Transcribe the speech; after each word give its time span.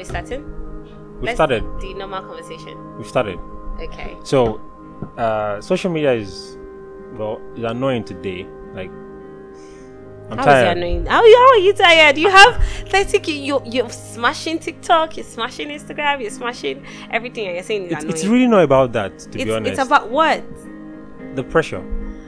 we 0.00 0.04
starting? 0.04 0.42
We 1.20 1.26
Let's 1.26 1.36
started. 1.36 1.62
The 1.80 1.94
normal 1.94 2.22
conversation. 2.22 2.96
We 2.98 3.04
started. 3.04 3.38
Okay. 3.80 4.16
So, 4.24 4.60
uh, 5.16 5.60
social 5.60 5.90
media 5.90 6.12
is 6.14 6.56
well, 7.12 7.40
is 7.56 7.64
annoying 7.64 8.04
today. 8.04 8.46
Like, 8.74 8.90
I'm 10.30 10.38
How 10.38 10.42
is 10.42 10.46
tired. 10.46 10.76
annoying? 10.78 11.06
How, 11.06 11.20
how 11.20 11.48
are 11.50 11.58
you 11.58 11.72
tired? 11.72 12.16
You 12.16 12.30
have 12.30 12.62
30 12.88 13.18
ki- 13.18 13.44
you 13.44 13.60
you're 13.66 13.90
smashing 13.90 14.58
TikTok, 14.60 15.16
you're 15.16 15.24
smashing 15.24 15.68
Instagram, 15.68 16.20
you're 16.22 16.30
smashing 16.30 16.84
everything, 17.10 17.46
and 17.46 17.54
you're 17.56 17.64
saying 17.64 17.84
it's, 17.84 17.92
It's, 17.92 18.02
annoying. 18.04 18.14
it's 18.16 18.24
really 18.26 18.46
not 18.46 18.62
about 18.62 18.92
that, 18.92 19.18
to 19.18 19.28
be 19.30 19.52
honest. 19.52 19.72
it's 19.72 19.80
about 19.86 20.08
what? 20.10 20.42
the 21.34 21.44
pressure, 21.44 21.80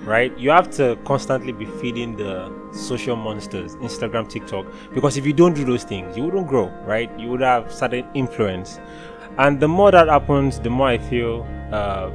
right? 0.04 0.36
You 0.38 0.50
have 0.50 0.70
to 0.72 0.98
constantly 1.04 1.52
be 1.52 1.66
feeding 1.66 2.16
the 2.16 2.52
social 2.72 3.16
monsters, 3.16 3.76
Instagram, 3.76 4.28
TikTok, 4.28 4.66
because 4.94 5.16
if 5.16 5.26
you 5.26 5.32
don't 5.32 5.54
do 5.54 5.64
those 5.64 5.84
things, 5.84 6.16
you 6.16 6.24
wouldn't 6.24 6.48
grow, 6.48 6.68
right? 6.84 7.10
You 7.18 7.28
would 7.30 7.40
have 7.40 7.72
certain 7.72 8.06
influence, 8.14 8.80
and 9.38 9.60
the 9.60 9.68
more 9.68 9.90
that 9.90 10.08
happens, 10.08 10.60
the 10.60 10.70
more 10.70 10.88
I 10.88 10.98
feel 10.98 11.46
uh, 11.72 12.10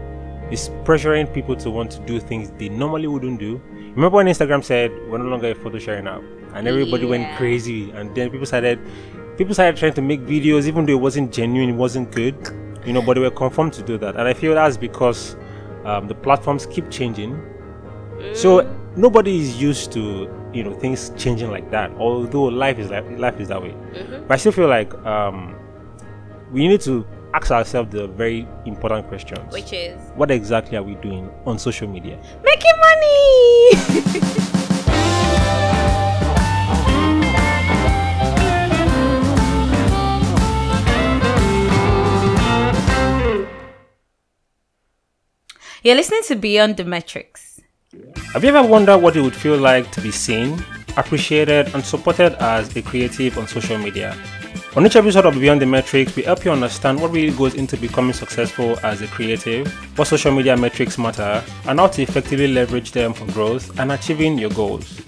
it's 0.51 0.69
pressuring 0.85 1.33
people 1.33 1.55
to 1.57 1.69
want 1.69 1.91
to 1.91 1.99
do 2.01 2.19
things 2.19 2.51
they 2.57 2.69
normally 2.69 3.07
wouldn't 3.07 3.39
do. 3.39 3.61
Remember 3.71 4.17
when 4.17 4.27
Instagram 4.27 4.63
said 4.63 4.91
we're 5.09 5.17
no 5.17 5.25
longer 5.25 5.51
a 5.51 5.55
photo 5.55 5.79
sharing 5.79 6.07
app, 6.07 6.21
and 6.53 6.67
everybody 6.67 7.05
went 7.05 7.35
crazy, 7.37 7.91
and 7.91 8.13
then 8.15 8.29
people 8.29 8.45
started 8.45 8.79
people 9.37 9.53
started 9.53 9.77
trying 9.77 9.93
to 9.93 10.01
make 10.01 10.21
videos 10.21 10.65
even 10.65 10.85
though 10.85 10.93
it 10.93 11.01
wasn't 11.01 11.31
genuine, 11.31 11.69
it 11.69 11.75
wasn't 11.75 12.11
good, 12.11 12.35
you 12.85 12.93
know, 12.93 13.01
but 13.01 13.13
they 13.13 13.19
were 13.19 13.31
conformed 13.31 13.73
to 13.73 13.81
do 13.83 13.97
that, 13.97 14.15
and 14.15 14.27
I 14.27 14.33
feel 14.33 14.53
that's 14.55 14.77
because 14.77 15.35
um, 15.85 16.07
the 16.07 16.15
platforms 16.15 16.65
keep 16.65 16.89
changing. 16.89 17.39
So 18.33 18.61
nobody 18.95 19.39
is 19.39 19.61
used 19.61 19.91
to 19.93 20.29
you 20.53 20.63
know 20.63 20.73
things 20.73 21.11
changing 21.17 21.51
like 21.51 21.69
that. 21.71 21.91
Although 21.97 22.43
life 22.45 22.79
is 22.79 22.89
like 22.89 23.05
life 23.17 23.39
is 23.39 23.47
that 23.49 23.61
way, 23.61 23.75
but 24.27 24.31
I 24.31 24.37
still 24.37 24.51
feel 24.51 24.67
like 24.67 24.93
um, 25.05 25.55
we 26.51 26.67
need 26.67 26.81
to 26.81 27.05
ask 27.33 27.51
ourselves 27.51 27.91
the 27.91 28.07
very 28.07 28.47
important 28.65 29.07
questions. 29.07 29.51
Which 29.53 29.73
is 29.73 29.99
What 30.15 30.31
exactly 30.31 30.77
are 30.77 30.83
we 30.83 30.95
doing 30.95 31.29
on 31.45 31.59
social 31.59 31.87
media? 31.87 32.17
making 32.43 32.71
money. 32.79 34.33
You're 45.83 45.95
listening 45.95 46.21
to 46.27 46.35
Beyond 46.35 46.77
the 46.77 46.85
Metrics. 46.85 47.46
Have 48.33 48.43
you 48.43 48.49
ever 48.49 48.67
wondered 48.67 48.97
what 48.97 49.15
it 49.15 49.21
would 49.21 49.33
feel 49.33 49.57
like 49.57 49.89
to 49.93 50.01
be 50.01 50.11
seen, 50.11 50.61
appreciated, 50.97 51.73
and 51.73 51.81
supported 51.85 52.33
as 52.43 52.75
a 52.75 52.81
creative 52.81 53.37
on 53.37 53.47
social 53.47 53.77
media? 53.77 54.13
On 54.75 54.85
each 54.85 54.97
episode 54.97 55.25
of 55.25 55.35
Beyond 55.35 55.61
the 55.61 55.65
Metrics, 55.65 56.13
we 56.13 56.23
help 56.23 56.43
you 56.43 56.51
understand 56.51 57.01
what 57.01 57.11
really 57.11 57.35
goes 57.37 57.55
into 57.55 57.77
becoming 57.77 58.11
successful 58.11 58.77
as 58.83 59.01
a 59.01 59.07
creative, 59.07 59.67
what 59.97 60.09
social 60.09 60.33
media 60.33 60.57
metrics 60.57 60.97
matter, 60.97 61.41
and 61.65 61.79
how 61.79 61.87
to 61.87 62.01
effectively 62.01 62.49
leverage 62.49 62.91
them 62.91 63.13
for 63.13 63.25
growth 63.31 63.79
and 63.79 63.93
achieving 63.93 64.37
your 64.37 64.49
goals. 64.49 65.01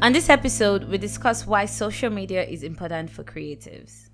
On 0.00 0.10
this 0.14 0.30
episode, 0.30 0.84
we 0.84 0.96
discuss 0.96 1.46
why 1.46 1.66
social 1.66 2.08
media 2.08 2.42
is 2.44 2.62
important 2.62 3.10
for 3.10 3.24
creatives. 3.24 4.08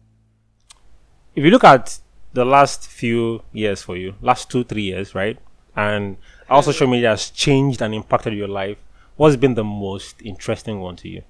If 1.37 1.45
you 1.45 1.53
look 1.53 1.63
at 1.63 2.01
the 2.33 2.45
last 2.45 2.89
few 2.89 3.43
years 3.53 3.81
for 3.81 3.97
you, 3.97 4.17
last 4.21 4.51
two, 4.51 4.65
three 4.65 4.83
years, 4.83 5.15
right? 5.15 5.39
And 5.77 6.17
how 6.49 6.63
social 6.63 6.87
media 6.87 7.11
has 7.11 7.31
changed 7.31 7.83
and 7.83 7.95
impacted 7.95 8.33
your 8.35 8.49
life, 8.49 8.79
what's 9.17 9.37
been 9.37 9.55
the 9.55 9.65
most 9.65 10.23
interesting 10.23 10.81
one 10.81 10.97
to 10.97 11.09
you? 11.09 11.23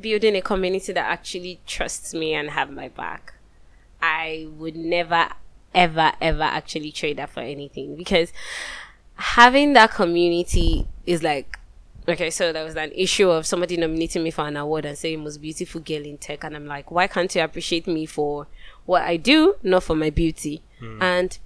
building 0.00 0.36
a 0.36 0.42
community 0.42 0.92
that 0.92 1.06
actually 1.06 1.60
trusts 1.66 2.14
me 2.14 2.34
and 2.34 2.50
have 2.50 2.70
my 2.70 2.88
back. 2.88 3.34
I 4.00 4.48
would 4.56 4.76
never, 4.76 5.28
ever, 5.74 6.12
ever 6.20 6.42
actually 6.42 6.92
trade 6.92 7.16
that 7.18 7.30
for 7.30 7.40
anything 7.40 7.96
because 7.96 8.32
having 9.14 9.72
that 9.72 9.90
community 9.90 10.86
is 11.06 11.22
like, 11.22 11.58
okay, 12.06 12.30
so 12.30 12.52
there 12.52 12.64
was 12.64 12.76
an 12.76 12.92
issue 12.92 13.28
of 13.28 13.46
somebody 13.46 13.76
nominating 13.76 14.22
me 14.22 14.30
for 14.30 14.46
an 14.46 14.56
award 14.56 14.84
and 14.84 14.96
saying 14.96 15.22
most 15.22 15.42
beautiful 15.42 15.80
girl 15.80 16.04
in 16.04 16.16
tech, 16.16 16.44
and 16.44 16.56
I'm 16.56 16.66
like, 16.66 16.90
why 16.90 17.06
can't 17.06 17.34
you 17.34 17.42
appreciate 17.42 17.86
me 17.86 18.06
for 18.06 18.46
what 18.86 19.02
I 19.02 19.16
do, 19.16 19.56
not 19.62 19.82
for 19.82 19.96
my 19.96 20.10
beauty? 20.10 20.62
Hmm. 20.78 21.02
And 21.02 21.38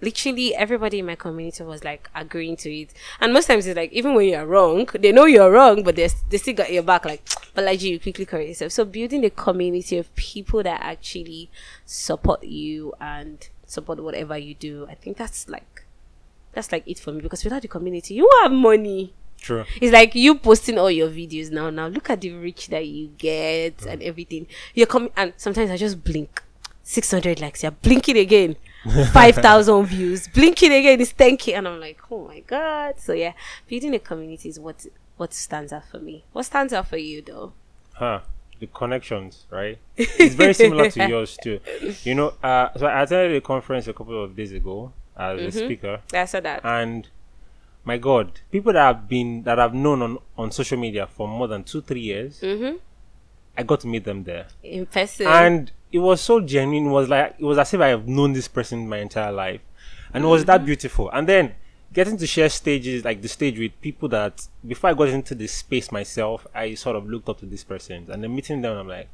literally 0.00 0.54
everybody 0.54 1.00
in 1.00 1.06
my 1.06 1.14
community 1.14 1.62
was 1.64 1.84
like 1.84 2.08
agreeing 2.14 2.56
to 2.58 2.72
it. 2.72 2.94
And 3.20 3.32
most 3.32 3.46
times 3.46 3.66
it's 3.66 3.76
like 3.76 3.92
even 3.92 4.14
when 4.14 4.28
you're 4.28 4.46
wrong, 4.46 4.88
they 4.94 5.12
know 5.12 5.24
you're 5.26 5.50
wrong, 5.50 5.82
but 5.82 5.96
they 5.96 6.08
they 6.30 6.38
still 6.38 6.54
got 6.54 6.72
your 6.72 6.82
back. 6.82 7.04
Like, 7.04 7.26
but 7.54 7.64
like 7.64 7.82
you 7.82 7.98
quickly 7.98 8.24
correct 8.24 8.48
yourself. 8.48 8.72
So 8.72 8.84
building 8.84 9.24
a 9.24 9.30
community 9.30 9.98
of 9.98 10.14
people 10.14 10.62
that 10.62 10.80
actually 10.82 11.50
support 11.84 12.44
you 12.44 12.94
and 13.00 13.48
support 13.66 14.02
whatever 14.02 14.36
you 14.38 14.54
do, 14.54 14.86
I 14.88 14.94
think 14.94 15.16
that's 15.16 15.48
like 15.48 15.84
that's 16.52 16.72
like 16.72 16.86
it 16.86 16.98
for 16.98 17.12
me 17.12 17.20
because 17.20 17.44
without 17.44 17.62
the 17.62 17.68
community, 17.68 18.14
you 18.14 18.28
have 18.42 18.52
money. 18.52 19.14
True. 19.40 19.64
It's 19.80 19.92
like 19.92 20.16
you 20.16 20.34
posting 20.34 20.78
all 20.78 20.90
your 20.90 21.08
videos 21.08 21.52
now. 21.52 21.70
Now 21.70 21.86
look 21.86 22.10
at 22.10 22.20
the 22.20 22.32
reach 22.32 22.68
that 22.68 22.86
you 22.86 23.12
get 23.18 23.86
and 23.86 24.02
everything. 24.02 24.48
You're 24.74 24.88
coming, 24.88 25.10
and 25.16 25.32
sometimes 25.36 25.70
I 25.70 25.76
just 25.76 26.02
blink. 26.02 26.42
600 26.82 27.40
likes, 27.40 27.62
yeah, 27.62 27.68
blinking 27.70 28.16
again. 28.16 28.56
5,000 29.12 29.84
views, 29.86 30.28
blinking 30.28 30.72
again 30.72 31.00
is 31.00 31.12
10k. 31.12 31.56
And 31.56 31.66
I'm 31.68 31.80
like, 31.80 32.00
oh 32.10 32.26
my 32.28 32.40
god. 32.40 32.98
So, 32.98 33.12
yeah, 33.12 33.32
building 33.66 33.94
a 33.94 33.98
community 33.98 34.48
is 34.48 34.58
what 34.60 34.86
what 35.16 35.34
stands 35.34 35.72
out 35.72 35.84
for 35.88 35.98
me. 35.98 36.24
What 36.32 36.44
stands 36.44 36.72
out 36.72 36.86
for 36.86 36.96
you, 36.96 37.22
though? 37.22 37.52
Huh. 37.94 38.20
The 38.60 38.66
connections, 38.68 39.46
right? 39.50 39.78
It's 39.96 40.34
very 40.34 40.52
similar 40.54 40.90
to 40.90 41.08
yours 41.08 41.36
too. 41.42 41.60
You 42.04 42.14
know, 42.14 42.34
uh, 42.42 42.68
so 42.76 42.86
I 42.86 43.02
attended 43.02 43.36
a 43.36 43.40
conference 43.40 43.86
a 43.88 43.92
couple 43.92 44.22
of 44.22 44.34
days 44.36 44.52
ago 44.52 44.92
as 45.16 45.40
a 45.40 45.50
speaker, 45.52 46.00
I 46.12 46.24
saw 46.24 46.40
that. 46.40 46.64
and 46.64 47.08
my 47.84 47.98
God, 47.98 48.40
people 48.52 48.72
that 48.72 48.82
have 48.82 49.08
been 49.08 49.42
that 49.44 49.58
I've 49.58 49.74
known 49.74 50.02
on 50.02 50.18
on 50.36 50.50
social 50.52 50.78
media 50.78 51.06
for 51.06 51.26
more 51.26 51.48
than 51.48 51.64
two, 51.64 51.80
three 51.82 52.00
years, 52.02 52.42
I 53.56 53.62
got 53.64 53.80
to 53.80 53.86
meet 53.88 54.04
them 54.04 54.24
there, 54.24 54.46
in 54.62 54.86
person. 54.86 55.26
and 55.26 55.72
it 55.92 55.98
was 55.98 56.20
so 56.20 56.40
genuine. 56.40 56.86
It 56.86 56.92
was 56.92 57.08
like 57.08 57.36
it 57.38 57.44
was 57.44 57.58
as 57.58 57.72
if 57.74 57.80
I 57.80 57.88
have 57.88 58.06
known 58.06 58.32
this 58.32 58.48
person 58.48 58.88
my 58.88 58.98
entire 58.98 59.32
life, 59.32 59.60
and 60.12 60.24
it 60.24 60.26
was 60.26 60.44
that 60.46 60.58
mm-hmm. 60.58 60.66
beautiful. 60.66 61.10
And 61.10 61.28
then 61.28 61.54
getting 61.92 62.16
to 62.18 62.26
share 62.26 62.48
stages 62.48 63.04
like 63.04 63.22
the 63.22 63.28
stage 63.28 63.58
with 63.58 63.80
people 63.80 64.08
that 64.10 64.46
before 64.66 64.90
I 64.90 64.94
got 64.94 65.08
into 65.08 65.34
this 65.34 65.52
space 65.52 65.90
myself, 65.90 66.46
I 66.54 66.74
sort 66.74 66.96
of 66.96 67.08
looked 67.08 67.28
up 67.28 67.38
to 67.40 67.46
this 67.46 67.64
person, 67.64 68.06
and 68.10 68.22
then 68.22 68.34
meeting 68.34 68.62
them, 68.62 68.76
I'm 68.76 68.88
like. 68.88 69.08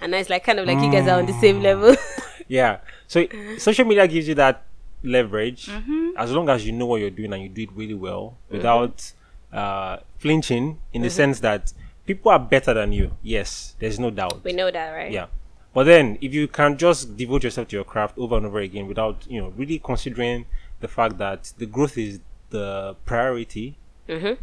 and 0.00 0.14
it's 0.14 0.30
like 0.30 0.44
kind 0.44 0.58
of 0.58 0.66
like 0.66 0.80
you 0.80 0.90
guys 0.90 1.06
are 1.08 1.18
on 1.18 1.26
the 1.26 1.38
same 1.40 1.60
mm. 1.60 1.64
level. 1.64 1.96
Yeah. 2.50 2.80
So 3.06 3.26
social 3.58 3.84
media 3.84 4.08
gives 4.08 4.26
you 4.26 4.34
that 4.34 4.64
leverage 5.04 5.66
mm-hmm. 5.66 6.10
as 6.16 6.32
long 6.32 6.48
as 6.48 6.66
you 6.66 6.72
know 6.72 6.84
what 6.84 7.00
you're 7.00 7.08
doing 7.08 7.32
and 7.32 7.42
you 7.44 7.48
do 7.48 7.62
it 7.62 7.72
really 7.72 7.94
well 7.94 8.36
mm-hmm. 8.46 8.56
without 8.56 9.12
uh, 9.52 9.98
flinching 10.18 10.80
in 10.92 11.02
the 11.02 11.10
sense 11.10 11.38
that 11.40 11.72
people 12.06 12.32
are 12.32 12.40
better 12.40 12.74
than 12.74 12.92
you. 12.92 13.16
Yes, 13.22 13.76
there's 13.78 14.00
no 14.00 14.10
doubt. 14.10 14.42
we 14.42 14.52
know 14.52 14.68
that, 14.68 14.90
right? 14.90 15.12
Yeah. 15.12 15.26
But 15.72 15.84
then 15.84 16.18
if 16.20 16.34
you 16.34 16.48
can 16.48 16.76
just 16.76 17.16
devote 17.16 17.44
yourself 17.44 17.68
to 17.68 17.76
your 17.76 17.84
craft 17.84 18.18
over 18.18 18.36
and 18.36 18.46
over 18.46 18.58
again 18.58 18.86
without, 18.88 19.24
you 19.28 19.40
know, 19.40 19.52
really 19.56 19.78
considering 19.78 20.46
the 20.80 20.88
fact 20.88 21.18
that 21.18 21.52
the 21.58 21.66
growth 21.66 21.96
is 21.96 22.20
the 22.50 22.96
priority, 23.04 23.76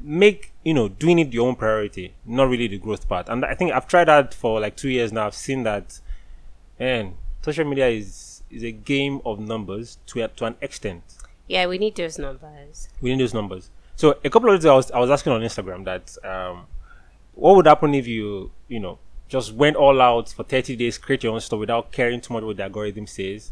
make, 0.01 0.53
you 0.63 0.73
know, 0.73 0.87
doing 0.87 1.19
it 1.19 1.33
your 1.33 1.47
own 1.47 1.55
priority, 1.55 2.13
not 2.25 2.47
really 2.47 2.67
the 2.67 2.77
growth 2.77 3.09
part. 3.09 3.27
And 3.27 3.43
I 3.43 3.53
think 3.53 3.73
I've 3.73 3.87
tried 3.87 4.05
that 4.05 4.33
for 4.33 4.61
like 4.61 4.77
two 4.77 4.89
years 4.89 5.11
now. 5.11 5.25
I've 5.27 5.35
seen 5.35 5.63
that 5.63 5.99
and 6.79 7.15
social 7.41 7.65
media 7.65 7.87
is 7.87 8.43
is 8.49 8.63
a 8.63 8.71
game 8.71 9.21
of 9.25 9.39
numbers 9.39 9.97
to 10.07 10.23
a, 10.23 10.27
to 10.29 10.45
an 10.45 10.55
extent. 10.61 11.03
Yeah, 11.47 11.65
we 11.67 11.77
need 11.77 11.95
those 11.95 12.17
numbers. 12.17 12.89
We 13.01 13.09
need 13.11 13.19
those 13.19 13.33
numbers. 13.33 13.69
So 13.95 14.17
a 14.23 14.29
couple 14.29 14.49
of 14.49 14.55
days 14.57 14.65
ago, 14.65 14.73
I 14.73 14.77
was, 14.77 14.91
I 14.91 14.99
was 14.99 15.09
asking 15.09 15.33
on 15.33 15.41
Instagram 15.41 15.83
that 15.85 16.17
um, 16.23 16.67
what 17.33 17.55
would 17.55 17.65
happen 17.65 17.93
if 17.93 18.07
you 18.07 18.51
you 18.67 18.79
know 18.79 18.99
just 19.27 19.53
went 19.53 19.75
all 19.75 20.01
out 20.01 20.29
for 20.29 20.43
30 20.43 20.75
days, 20.75 20.97
create 20.97 21.23
your 21.23 21.33
own 21.33 21.41
store 21.41 21.59
without 21.59 21.91
caring 21.91 22.21
too 22.21 22.33
much 22.33 22.43
what 22.43 22.57
the 22.57 22.63
algorithm 22.63 23.07
says. 23.07 23.51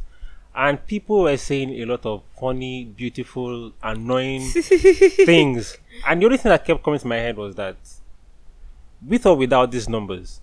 And 0.56 0.86
people 0.88 1.24
were 1.24 1.36
saying 1.36 1.72
a 1.82 1.86
lot 1.86 2.06
of 2.06 2.24
funny, 2.40 2.86
beautiful, 2.86 3.74
annoying 3.84 4.50
things. 4.52 5.78
And 6.08 6.22
the 6.22 6.26
only 6.26 6.38
thing 6.38 6.50
that 6.50 6.64
kept 6.64 6.82
coming 6.82 7.00
to 7.00 7.08
my 7.08 7.18
head 7.18 7.36
was 7.36 7.56
that 7.56 7.76
with 9.06 9.26
or 9.26 9.36
without 9.36 9.72
these 9.72 9.90
numbers, 9.90 10.40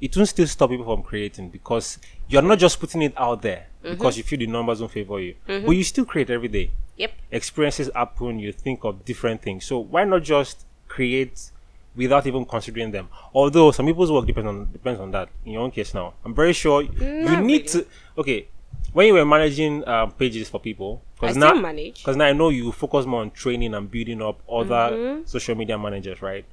it 0.00 0.16
won't 0.16 0.28
still 0.28 0.46
stop 0.46 0.70
people 0.70 0.84
from 0.84 1.02
creating 1.02 1.50
because 1.50 1.98
you're 2.28 2.40
not 2.40 2.58
just 2.58 2.78
putting 2.78 3.02
it 3.02 3.12
out 3.16 3.42
there 3.42 3.66
mm-hmm. 3.82 3.94
because 3.94 4.16
you 4.16 4.22
feel 4.22 4.38
the 4.38 4.46
numbers 4.46 4.78
don't 4.78 4.90
favor 4.90 5.20
you, 5.20 5.34
mm-hmm. 5.46 5.66
but 5.66 5.72
you 5.72 5.84
still 5.84 6.04
create 6.04 6.30
every 6.30 6.48
day. 6.48 6.70
Yep. 6.96 7.12
Experiences 7.32 7.90
happen, 7.94 8.38
you 8.38 8.52
think 8.52 8.84
of 8.84 9.04
different 9.04 9.42
things. 9.42 9.64
So 9.64 9.78
why 9.78 10.04
not 10.04 10.22
just 10.22 10.66
create 10.86 11.50
without 11.96 12.26
even 12.26 12.44
considering 12.44 12.90
them? 12.90 13.08
Although 13.34 13.70
some 13.72 13.86
people's 13.86 14.10
work 14.12 14.26
depends 14.26 14.48
on 14.48 14.70
depends 14.72 15.00
on 15.00 15.10
that. 15.12 15.28
In 15.44 15.52
your 15.52 15.62
own 15.62 15.70
case 15.70 15.94
now, 15.94 16.14
I'm 16.24 16.34
very 16.34 16.52
sure 16.52 16.82
you 16.82 16.90
need 16.90 17.38
really. 17.38 17.62
to. 17.64 17.86
Okay, 18.18 18.48
when 18.92 19.06
you 19.06 19.14
were 19.14 19.24
managing 19.24 19.86
um, 19.88 20.12
pages 20.12 20.48
for 20.48 20.60
people, 20.60 21.02
because 21.20 21.36
now 21.36 21.54
manage. 21.54 21.98
because 22.02 22.16
now 22.16 22.24
I 22.26 22.32
know 22.32 22.48
you 22.48 22.72
focus 22.72 23.06
more 23.06 23.20
on 23.22 23.30
training 23.30 23.74
and 23.74 23.90
building 23.90 24.22
up 24.22 24.40
other 24.50 24.94
Mm-hmm. 24.96 25.26
social 25.26 25.54
media 25.54 25.76
managers, 25.78 26.22
right? 26.22 26.44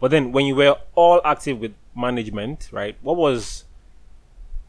But 0.00 0.10
then 0.10 0.32
when 0.32 0.44
you 0.46 0.54
were 0.56 0.76
all 0.94 1.20
active 1.24 1.60
with 1.60 1.72
management, 1.96 2.68
right? 2.72 2.96
What 3.02 3.16
was 3.16 3.64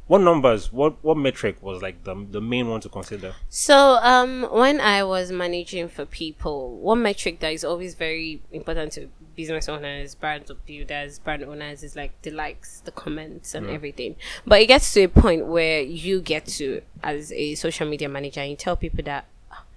what 0.08 0.22
numbers? 0.22 0.72
What 0.72 1.04
what 1.04 1.18
metric 1.18 1.62
was 1.62 1.82
like 1.82 2.04
the 2.04 2.16
the 2.30 2.42
main 2.42 2.70
one 2.70 2.80
to 2.82 2.90
consider? 2.90 3.34
So, 3.50 3.98
um, 4.02 4.48
when 4.52 4.80
I 4.80 5.04
was 5.04 5.32
managing 5.32 5.90
for 5.90 6.06
people, 6.06 6.78
one 6.78 7.02
metric 7.02 7.40
that 7.40 7.54
is 7.54 7.64
always 7.64 7.96
very 7.96 8.42
important 8.52 8.92
to 8.94 9.10
business 9.36 9.68
owners, 9.68 10.14
brand 10.16 10.50
builders, 10.66 11.20
brand 11.20 11.44
owners 11.44 11.84
is 11.84 11.96
like 11.96 12.22
the 12.22 12.32
likes, 12.32 12.82
the 12.82 12.92
comments, 12.92 13.56
and 13.56 13.70
everything. 13.70 14.16
But 14.46 14.62
it 14.62 14.68
gets 14.68 14.94
to 14.94 15.04
a 15.04 15.10
point 15.10 15.48
where 15.48 15.82
you 15.82 16.22
get 16.22 16.46
to, 16.46 16.82
as 17.04 17.32
a 17.32 17.56
social 17.56 17.88
media 17.88 18.08
manager, 18.08 18.42
and 18.42 18.52
you 18.52 18.56
tell 18.56 18.76
people 18.76 19.04
that, 19.06 19.26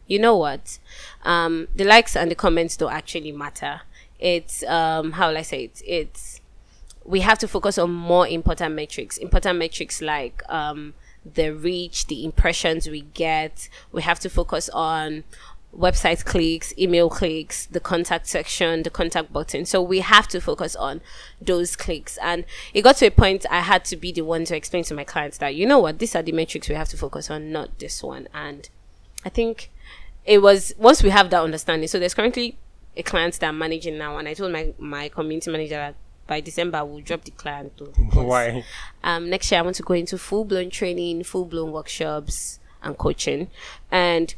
you 0.06 0.18
know 0.18 0.36
what, 0.36 0.78
um, 1.24 1.68
the 1.74 1.84
likes 1.84 2.14
and 2.16 2.30
the 2.30 2.34
comments 2.34 2.76
don't 2.76 2.92
actually 2.92 3.32
matter. 3.32 3.80
It's 4.18 4.62
um, 4.64 5.12
how 5.12 5.28
will 5.28 5.38
I 5.38 5.42
say 5.42 5.64
it? 5.64 5.82
It's 5.86 6.40
we 7.08 7.20
have 7.20 7.38
to 7.38 7.48
focus 7.48 7.78
on 7.78 7.90
more 7.90 8.28
important 8.28 8.74
metrics. 8.74 9.16
Important 9.16 9.58
metrics 9.58 10.02
like 10.02 10.42
um, 10.50 10.92
the 11.24 11.54
reach, 11.54 12.06
the 12.06 12.22
impressions 12.22 12.86
we 12.86 13.00
get. 13.00 13.70
We 13.90 14.02
have 14.02 14.20
to 14.20 14.28
focus 14.28 14.68
on 14.68 15.24
website 15.74 16.26
clicks, 16.26 16.76
email 16.78 17.08
clicks, 17.08 17.64
the 17.64 17.80
contact 17.80 18.26
section, 18.26 18.82
the 18.82 18.90
contact 18.90 19.32
button. 19.32 19.64
So 19.64 19.80
we 19.80 20.00
have 20.00 20.28
to 20.28 20.40
focus 20.40 20.76
on 20.76 21.00
those 21.40 21.76
clicks. 21.76 22.18
And 22.18 22.44
it 22.74 22.82
got 22.82 22.96
to 22.96 23.06
a 23.06 23.10
point 23.10 23.46
I 23.50 23.60
had 23.60 23.86
to 23.86 23.96
be 23.96 24.12
the 24.12 24.22
one 24.22 24.44
to 24.44 24.54
explain 24.54 24.84
to 24.84 24.94
my 24.94 25.04
clients 25.04 25.38
that, 25.38 25.54
you 25.54 25.64
know 25.64 25.78
what, 25.78 26.00
these 26.00 26.14
are 26.14 26.22
the 26.22 26.32
metrics 26.32 26.68
we 26.68 26.74
have 26.74 26.88
to 26.90 26.98
focus 26.98 27.30
on, 27.30 27.50
not 27.50 27.78
this 27.78 28.02
one. 28.02 28.28
And 28.34 28.68
I 29.24 29.30
think 29.30 29.70
it 30.26 30.42
was 30.42 30.74
once 30.76 31.02
we 31.02 31.08
have 31.08 31.30
that 31.30 31.42
understanding. 31.42 31.88
So 31.88 31.98
there's 31.98 32.14
currently 32.14 32.58
a 32.98 33.02
client 33.02 33.40
that 33.40 33.48
I'm 33.48 33.56
managing 33.58 33.96
now, 33.96 34.18
and 34.18 34.28
I 34.28 34.34
told 34.34 34.52
my 34.52 34.74
my 34.78 35.08
community 35.08 35.50
manager 35.50 35.76
that 35.76 35.94
by 36.28 36.40
December 36.40 36.84
we'll 36.84 37.00
drop 37.00 37.24
the 37.24 37.32
client. 37.32 37.76
To, 37.78 37.84
Why? 38.14 38.64
Um, 39.02 39.28
next 39.28 39.50
year 39.50 39.58
I 39.58 39.62
want 39.64 39.74
to 39.76 39.82
go 39.82 39.94
into 39.94 40.16
full 40.18 40.44
blown 40.44 40.70
training, 40.70 41.24
full 41.24 41.44
blown 41.46 41.72
workshops 41.72 42.60
and 42.82 42.96
coaching, 42.96 43.48
and 43.90 44.34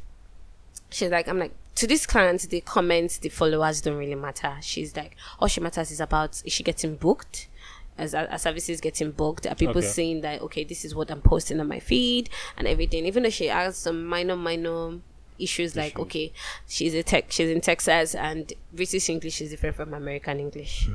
she's 0.90 1.10
like, 1.10 1.28
I'm 1.28 1.38
like. 1.38 1.52
To 1.76 1.86
this 1.86 2.04
client, 2.04 2.42
the 2.50 2.60
comments, 2.60 3.16
the 3.16 3.30
followers 3.30 3.80
don't 3.80 3.96
really 3.96 4.16
matter. 4.16 4.56
She's 4.60 4.94
like, 4.96 5.16
all 5.38 5.48
she 5.48 5.60
matters 5.60 5.90
is 5.90 6.00
about 6.00 6.42
is 6.44 6.52
she 6.52 6.62
getting 6.62 6.96
booked, 6.96 7.48
as 7.96 8.14
our 8.14 8.36
services 8.38 8.80
getting 8.82 9.12
booked 9.12 9.46
are 9.46 9.54
people 9.54 9.78
Okay. 9.78 9.86
seeing 9.86 10.20
that 10.22 10.42
okay 10.42 10.64
this 10.64 10.84
is 10.84 10.94
what 10.94 11.10
i'm 11.10 11.20
posting 11.22 11.60
on 11.60 11.68
my 11.68 11.78
feed 11.78 12.28
and 12.56 12.66
everything 12.66 13.04
even 13.06 13.22
though 13.22 13.30
she 13.30 13.46
has 13.46 13.76
some 13.76 14.04
minor 14.06 14.36
minor 14.36 14.98
issues 15.42 15.74
like 15.76 15.98
okay 15.98 16.32
she's 16.68 16.94
a 16.94 17.02
tech 17.02 17.26
she's 17.30 17.48
in 17.50 17.60
texas 17.60 18.14
and 18.14 18.52
british 18.72 19.08
english 19.08 19.40
is 19.40 19.50
different 19.50 19.74
from 19.76 19.92
american 19.94 20.38
english. 20.40 20.88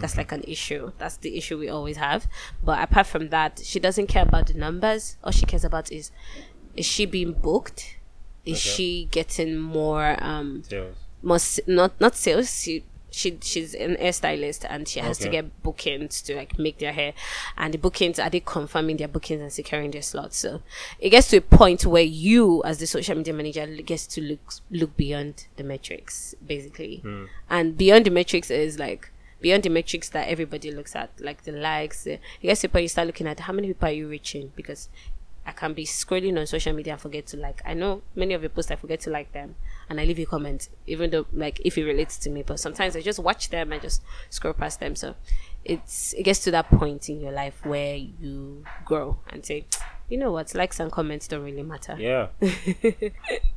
That's 0.00 0.16
like 0.16 0.32
an 0.32 0.42
issue. 0.46 0.92
That's 0.98 1.16
the 1.18 1.36
issue 1.36 1.58
we 1.58 1.68
always 1.68 1.96
have. 1.96 2.26
But 2.64 2.82
apart 2.82 3.06
from 3.06 3.28
that 3.30 3.60
she 3.64 3.78
doesn't 3.80 4.08
care 4.08 4.22
about 4.24 4.46
the 4.48 4.54
numbers. 4.54 5.16
All 5.22 5.30
she 5.32 5.46
cares 5.46 5.64
about 5.64 5.90
is 5.92 6.10
is 6.76 6.86
she 6.86 7.06
being 7.06 7.32
booked? 7.32 7.98
Is 8.44 8.58
Okay. 8.58 8.74
she 8.76 9.08
getting 9.10 9.56
more 9.58 10.16
um 10.22 10.62
Sales. 10.64 10.96
most 11.22 11.60
not 11.66 11.92
not 12.00 12.16
sales. 12.16 12.62
She 12.62 12.84
she 13.12 13.38
she's 13.42 13.74
an 13.74 13.96
hairstylist 13.96 14.66
and 14.68 14.88
she 14.88 15.00
has 15.00 15.18
to 15.18 15.28
get 15.28 15.62
bookings 15.62 16.22
to 16.22 16.34
like 16.34 16.58
make 16.58 16.78
their 16.78 16.92
hair. 16.92 17.12
And 17.56 17.74
the 17.74 17.78
bookings 17.78 18.18
are 18.18 18.30
they 18.30 18.40
confirming 18.40 18.96
their 18.96 19.08
bookings 19.08 19.40
and 19.40 19.52
securing 19.52 19.90
their 19.90 20.02
slots? 20.02 20.38
So 20.38 20.62
it 20.98 21.10
gets 21.10 21.28
to 21.28 21.36
a 21.36 21.40
point 21.40 21.86
where 21.86 22.02
you 22.02 22.62
as 22.64 22.78
the 22.78 22.86
social 22.86 23.14
media 23.14 23.34
manager 23.34 23.66
gets 23.66 24.06
to 24.08 24.20
look 24.20 24.54
look 24.70 24.96
beyond 24.96 25.46
the 25.56 25.64
metrics 25.64 26.34
basically. 26.44 26.96
Hmm. 26.96 27.26
And 27.50 27.76
beyond 27.76 28.06
the 28.06 28.10
metrics 28.10 28.50
is 28.50 28.78
like 28.78 29.12
beyond 29.40 29.64
the 29.64 29.70
metrics 29.70 30.08
that 30.10 30.28
everybody 30.28 30.70
looks 30.70 30.96
at 30.96 31.10
like 31.20 31.42
the 31.42 31.52
likes 31.52 32.06
gets 32.40 32.60
to 32.62 32.66
a 32.68 32.70
point 32.70 32.82
you 32.82 32.88
start 32.88 33.06
looking 33.06 33.26
at 33.26 33.40
how 33.40 33.52
many 33.52 33.68
people 33.68 33.88
are 33.88 33.92
you 33.92 34.08
reaching? 34.08 34.52
Because 34.56 34.88
I 35.44 35.52
can 35.52 35.74
be 35.74 35.84
scrolling 35.84 36.38
on 36.38 36.46
social 36.46 36.72
media 36.72 36.92
and 36.92 37.02
forget 37.02 37.26
to 37.28 37.36
like. 37.36 37.62
I 37.64 37.74
know 37.74 38.02
many 38.14 38.34
of 38.34 38.42
your 38.42 38.50
posts 38.50 38.70
I 38.70 38.76
forget 38.76 39.00
to 39.00 39.10
like 39.10 39.32
them, 39.32 39.56
and 39.88 40.00
I 40.00 40.04
leave 40.04 40.18
you 40.18 40.26
comment, 40.26 40.68
even 40.86 41.10
though 41.10 41.26
like 41.32 41.60
if 41.64 41.76
it 41.78 41.84
relates 41.84 42.16
to 42.18 42.30
me. 42.30 42.42
But 42.42 42.60
sometimes 42.60 42.96
I 42.96 43.00
just 43.00 43.18
watch 43.18 43.50
them 43.50 43.72
and 43.72 43.80
just 43.82 44.02
scroll 44.30 44.54
past 44.54 44.80
them. 44.80 44.96
So 44.96 45.14
it's 45.64 46.12
it 46.14 46.24
gets 46.24 46.40
to 46.40 46.50
that 46.52 46.68
point 46.68 47.08
in 47.08 47.20
your 47.20 47.32
life 47.32 47.64
where 47.64 47.96
you 47.96 48.64
grow 48.84 49.18
and 49.28 49.44
say, 49.44 49.66
you 50.08 50.18
know 50.18 50.32
what, 50.32 50.54
likes 50.54 50.80
and 50.80 50.90
comments 50.90 51.28
don't 51.28 51.42
really 51.42 51.62
matter. 51.62 51.96
Yeah. 51.98 52.28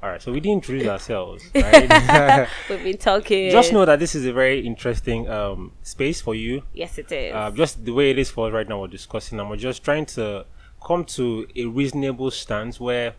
All 0.01 0.09
right. 0.09 0.21
So 0.21 0.31
we 0.31 0.39
didn't 0.39 0.63
introduce 0.63 0.87
ourselves, 0.87 1.43
right? 1.55 2.47
We've 2.69 2.83
been 2.83 2.97
talking. 2.97 3.51
just 3.51 3.73
know 3.73 3.85
that 3.85 3.99
this 3.99 4.15
is 4.15 4.25
a 4.25 4.33
very 4.33 4.65
interesting 4.65 5.29
um, 5.29 5.73
space 5.81 6.21
for 6.21 6.35
you. 6.35 6.63
yes, 6.73 6.97
it 6.97 7.11
is. 7.11 7.33
Uh, 7.33 7.51
just 7.51 7.83
the 7.83 7.91
way 7.91 8.11
it 8.11 8.19
is 8.19 8.29
for 8.29 8.47
us 8.47 8.53
right 8.53 8.67
now, 8.67 8.79
we're 8.81 8.87
discussing, 8.87 9.39
and 9.39 9.49
we're 9.49 9.57
just 9.57 9.83
trying 9.83 10.05
to 10.05 10.45
come 10.85 11.03
to 11.03 11.47
a 11.55 11.65
reasonable 11.65 12.29
stance 12.31 12.79
where 12.79 13.15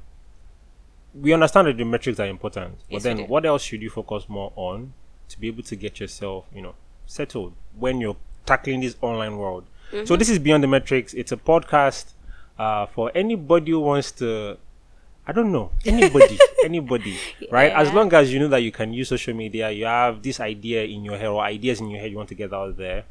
we 1.21 1.33
understand 1.33 1.69
that 1.69 1.77
the 1.77 1.85
metrics 1.85 2.21
are 2.21 2.27
important, 2.27 2.79
but 2.91 2.95
Yes, 2.95 3.03
then 3.03 3.19
what 3.29 3.45
else 3.47 3.63
should 3.63 3.83
you 3.83 3.91
focus 3.91 4.29
more 4.29 4.53
on 4.57 4.93
to 5.29 5.41
be 5.41 5.49
able 5.49 5.63
to 5.65 5.77
get 5.77 6.01
yourself, 6.01 6.45
you 6.55 6.63
know, 6.63 6.75
settled 7.07 7.55
when 7.79 8.01
you're 8.01 8.17
tackling 8.45 8.81
this 8.81 8.97
online 9.01 9.37
world? 9.39 9.65
Mm-hmm. 9.93 10.07
So 10.07 10.17
this 10.17 10.29
is 10.29 10.39
beyond 10.39 10.63
the 10.63 10.69
metrics. 10.69 11.15
It's 11.15 11.33
a 11.33 11.37
podcast 11.37 12.13
uh, 12.59 12.87
for 12.87 13.11
anybody 13.15 13.73
who 13.73 13.81
wants 13.81 14.13
to. 14.13 14.59
I 15.29 15.33
don't 15.33 15.51
know 15.51 15.73
anybody, 15.85 16.39
anybody, 16.65 17.19
right? 17.51 17.73
As 17.73 17.93
long 17.93 18.13
as 18.13 18.33
you 18.33 18.39
know 18.39 18.49
that 18.49 18.63
you 18.63 18.71
can 18.71 18.93
use 18.93 19.09
social 19.09 19.35
media, 19.35 19.71
you 19.71 19.85
have 19.85 20.23
this 20.23 20.39
idea 20.39 20.85
in 20.85 21.05
your 21.05 21.19
head 21.19 21.27
or 21.27 21.43
ideas 21.43 21.81
in 21.81 21.91
your 21.91 22.01
head 22.01 22.13
you 22.13 22.17
want 22.17 22.29
to 22.29 22.37
get 22.37 22.53
out 22.53 22.77
there. 22.77 23.05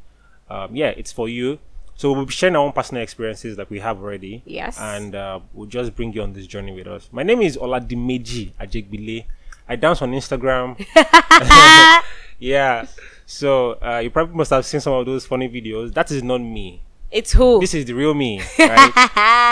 Um, 0.48 0.74
yeah, 0.74 0.94
it's 0.96 1.12
for 1.12 1.28
you. 1.28 1.58
So 1.96 2.12
we'll 2.12 2.26
be 2.26 2.32
sharing 2.32 2.56
our 2.56 2.62
own 2.64 2.72
personal 2.72 3.02
experiences 3.02 3.56
that 3.56 3.70
we 3.70 3.80
have 3.80 3.98
already. 4.02 4.42
Yes. 4.44 4.78
And 4.78 5.14
uh, 5.14 5.40
we'll 5.54 5.66
just 5.66 5.96
bring 5.96 6.12
you 6.12 6.22
on 6.22 6.34
this 6.34 6.46
journey 6.46 6.72
with 6.72 6.86
us. 6.86 7.08
My 7.10 7.22
name 7.22 7.40
is 7.40 7.56
Oladimeji 7.56 8.52
Ajegbile. 8.60 9.24
I 9.66 9.76
dance 9.76 10.02
on 10.02 10.12
Instagram. 10.12 10.76
yeah. 12.38 12.86
So 13.24 13.72
uh, 13.82 13.98
you 13.98 14.10
probably 14.10 14.36
must 14.36 14.50
have 14.50 14.66
seen 14.66 14.80
some 14.80 14.92
of 14.92 15.06
those 15.06 15.24
funny 15.26 15.48
videos. 15.48 15.94
That 15.94 16.10
is 16.10 16.22
not 16.22 16.40
me. 16.42 16.82
it's 17.10 17.32
who? 17.32 17.60
This 17.60 17.72
is 17.72 17.86
the 17.86 17.94
real 17.94 18.12
me, 18.14 18.42
right? 18.58 18.92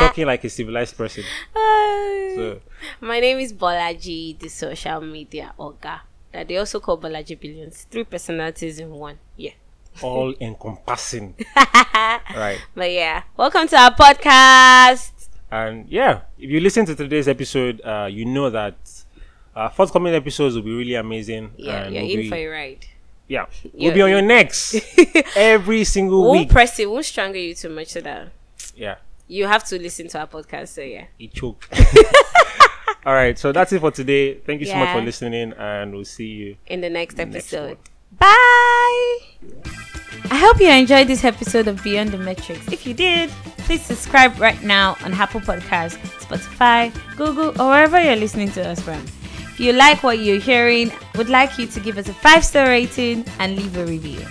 Talking 0.01 0.27
like 0.27 0.45
a 0.45 0.51
civilized 0.51 0.97
person. 0.99 1.25
So 1.55 2.61
My 3.01 3.21
name 3.21 3.39
is 3.39 3.53
Bolaji, 3.55 4.39
the 4.39 4.49
social 4.49 5.01
media 5.01 5.55
Oga. 5.59 6.01
That 6.33 6.49
they 6.49 6.59
also 6.59 6.79
call 6.79 6.99
Bolaji 6.99 7.41
Billions. 7.41 7.87
Three 7.91 8.05
personalities 8.05 8.79
in 8.81 8.91
one. 8.91 9.19
Yeah. 9.37 9.53
All 10.03 10.35
encompassing. 10.41 11.35
right. 11.57 12.59
But 12.75 12.91
yeah, 12.93 13.23
welcome 13.37 13.69
to 13.69 13.77
our 13.77 13.95
podcast. 13.95 15.13
And 15.51 15.89
yeah, 15.89 16.23
if 16.39 16.51
you 16.51 16.61
listen 16.61 16.85
to 16.87 16.95
today's 16.95 17.29
episode, 17.29 17.81
uh, 17.85 18.09
you 18.11 18.25
know 18.25 18.51
that 18.51 18.77
uh, 19.55 19.69
forthcoming 19.69 20.15
episodes 20.15 20.57
will 20.57 20.63
be 20.63 20.75
really 20.75 20.95
amazing. 20.95 21.53
Yeah, 21.57 21.89
you're 21.89 22.03
we'll 22.03 22.11
in 22.11 22.17
be, 22.19 22.29
for 22.29 22.35
a 22.37 22.47
ride. 22.47 22.87
Yeah, 23.29 23.47
we'll 23.73 23.95
be 23.95 24.03
on 24.03 24.11
your 24.11 24.23
necks 24.23 24.75
every 25.37 25.85
single 25.85 26.25
Won't 26.25 26.41
week. 26.41 26.51
press 26.51 26.79
it, 26.79 26.91
won't 26.91 27.07
strangle 27.07 27.41
you 27.41 27.55
too 27.55 27.71
much 27.71 27.89
so 27.89 28.01
that 28.03 28.29
Yeah, 28.75 28.97
you 29.29 29.47
have 29.47 29.65
to 29.65 29.79
listen 29.81 30.09
to 30.09 30.21
our 30.21 30.27
podcast. 30.27 30.69
So 30.69 30.83
yeah. 30.83 31.07
it 31.19 31.33
choked. 31.33 31.69
All 33.07 33.13
right, 33.13 33.39
so 33.39 33.53
that's 33.53 33.73
it 33.73 33.81
for 33.81 33.91
today. 33.91 34.35
Thank 34.39 34.61
you 34.61 34.67
so 34.67 34.77
much 34.77 34.97
for 34.97 35.03
listening, 35.03 35.53
and 35.53 35.93
we'll 35.95 36.05
see 36.07 36.27
you. 36.27 36.57
In 36.67 36.81
the 36.81 36.89
next 36.91 37.17
Next 37.19 37.35
episode. 37.37 37.69
one. 37.69 37.77
Bye. 38.19 39.19
I 40.31 40.37
hope 40.37 40.61
you 40.61 40.69
enjoyed 40.71 41.09
this 41.09 41.25
episode 41.25 41.69
of 41.69 41.83
Beyond 41.83 42.11
the 42.11 42.19
Metrics. 42.19 42.67
If 42.73 42.87
you 42.87 42.95
did, 42.95 43.31
please 43.59 43.83
subscribe 43.83 44.39
right 44.41 44.61
now 44.63 44.97
on 45.05 45.13
Apple 45.15 45.41
Podcasts, 45.41 45.97
Spotify, 46.21 46.93
Google, 47.17 47.51
or 47.61 47.71
wherever 47.71 48.01
you're 48.01 48.17
listening 48.17 48.51
to 48.53 48.69
us 48.69 48.81
from. 48.81 49.01
If 49.53 49.61
you 49.61 49.73
like 49.73 50.03
what 50.03 50.19
you're 50.19 50.41
hearing, 50.41 50.91
would 51.17 51.29
like 51.29 51.59
you 51.59 51.67
to 51.67 51.81
give 51.81 51.99
us 51.99 52.09
a 52.09 52.15
five 52.15 52.45
star 52.45 52.67
rating 52.69 53.25
and 53.39 53.57
leave 53.57 53.77
a 53.77 53.85
review. 53.85 54.25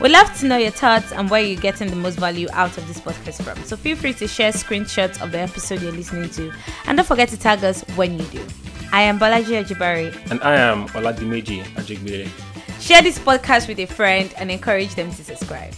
We'd 0.00 0.12
love 0.12 0.34
to 0.40 0.46
know 0.46 0.58
your 0.58 0.70
thoughts 0.70 1.12
and 1.12 1.30
where 1.30 1.40
you're 1.42 1.60
getting 1.60 1.88
the 1.88 1.96
most 1.96 2.18
value 2.18 2.48
out 2.52 2.76
of 2.76 2.86
this 2.86 3.00
podcast 3.00 3.42
from. 3.42 3.62
So 3.64 3.76
feel 3.76 3.96
free 3.96 4.12
to 4.14 4.28
share 4.28 4.52
screenshots 4.52 5.22
of 5.22 5.32
the 5.32 5.38
episode 5.38 5.80
you're 5.82 5.92
listening 5.92 6.28
to, 6.30 6.52
and 6.86 6.96
don't 6.98 7.06
forget 7.06 7.28
to 7.30 7.38
tag 7.38 7.64
us 7.64 7.82
when 7.96 8.18
you 8.18 8.24
do. 8.26 8.46
I 8.92 9.02
am 9.02 9.18
Bolaji 9.18 9.62
Ajibari. 9.64 10.14
And 10.30 10.40
I 10.42 10.54
am 10.56 10.86
Oladimeji 10.88 11.62
Ajegbile. 11.74 12.30
Share 12.80 13.02
this 13.02 13.18
podcast 13.18 13.68
with 13.68 13.78
a 13.80 13.86
friend 13.86 14.32
and 14.36 14.50
encourage 14.50 14.94
them 14.94 15.10
to 15.10 15.24
subscribe. 15.24 15.72